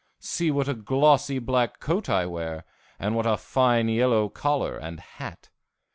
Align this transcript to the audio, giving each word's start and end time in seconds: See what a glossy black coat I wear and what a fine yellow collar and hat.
See 0.19 0.49
what 0.49 0.67
a 0.67 0.73
glossy 0.73 1.37
black 1.37 1.79
coat 1.79 2.09
I 2.09 2.25
wear 2.25 2.65
and 2.97 3.15
what 3.15 3.27
a 3.27 3.37
fine 3.37 3.87
yellow 3.87 4.29
collar 4.29 4.75
and 4.75 4.99
hat. 4.99 5.49